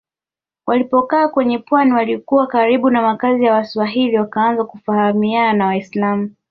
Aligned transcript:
Walipokaa 0.67 1.27
kwenye 1.27 1.59
pwani 1.59 1.91
walikuwa 1.93 2.47
karibu 2.47 2.89
na 2.89 3.01
makazi 3.01 3.43
ya 3.43 3.53
Waswahili 3.53 4.17
wakaanza 4.17 4.63
kufahamiana 4.65 5.53
na 5.53 5.65
Waislamu 5.65 6.35